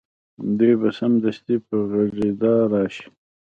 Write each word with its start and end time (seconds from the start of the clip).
دوی 0.57 0.73
به 0.81 0.89
سمدستي 0.99 1.55
په 1.67 1.75
غږېدا 1.89 2.53
راشي 2.71 3.07